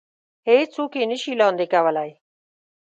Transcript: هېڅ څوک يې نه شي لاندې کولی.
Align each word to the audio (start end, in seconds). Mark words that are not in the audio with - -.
هېڅ 0.47 0.67
څوک 0.75 0.91
يې 0.99 1.03
نه 1.11 1.17
شي 1.21 1.31
لاندې 1.41 1.65
کولی. 1.73 2.09